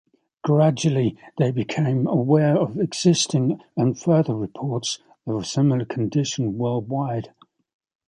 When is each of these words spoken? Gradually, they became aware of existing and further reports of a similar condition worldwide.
Gradually, 0.43 1.15
they 1.37 1.51
became 1.51 2.07
aware 2.07 2.57
of 2.57 2.79
existing 2.79 3.61
and 3.77 3.99
further 3.99 4.33
reports 4.35 4.97
of 5.27 5.35
a 5.43 5.45
similar 5.45 5.85
condition 5.85 6.57
worldwide. 6.57 7.31